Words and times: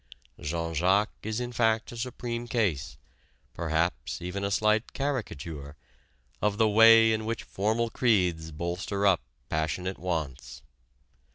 Jean 0.39 0.73
Jacques 0.73 1.13
is 1.21 1.39
in 1.39 1.51
fact 1.51 1.91
a 1.91 1.95
supreme 1.95 2.47
case 2.47 2.97
perhaps 3.53 4.19
even 4.19 4.43
a 4.43 4.49
slight 4.49 4.93
caricature 4.93 5.75
of 6.41 6.57
the 6.57 6.67
way 6.67 7.13
in 7.13 7.23
which 7.23 7.43
formal 7.43 7.91
creeds 7.91 8.51
bolster 8.51 9.05
up 9.05 9.21
passionate 9.47 9.99
wants. 9.99 10.63